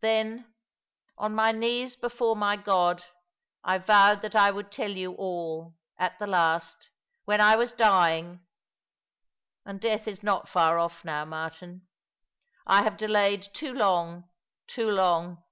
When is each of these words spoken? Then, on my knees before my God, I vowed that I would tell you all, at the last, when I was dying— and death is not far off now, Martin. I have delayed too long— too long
Then, 0.00 0.54
on 1.18 1.34
my 1.34 1.52
knees 1.52 1.96
before 1.96 2.34
my 2.34 2.56
God, 2.56 3.04
I 3.62 3.76
vowed 3.76 4.22
that 4.22 4.34
I 4.34 4.50
would 4.50 4.72
tell 4.72 4.90
you 4.92 5.12
all, 5.16 5.76
at 5.98 6.18
the 6.18 6.26
last, 6.26 6.88
when 7.26 7.42
I 7.42 7.56
was 7.56 7.74
dying— 7.74 8.40
and 9.66 9.78
death 9.78 10.08
is 10.08 10.22
not 10.22 10.48
far 10.48 10.78
off 10.78 11.04
now, 11.04 11.26
Martin. 11.26 11.86
I 12.66 12.84
have 12.84 12.96
delayed 12.96 13.52
too 13.52 13.74
long— 13.74 14.26
too 14.66 14.88
long 14.90 15.44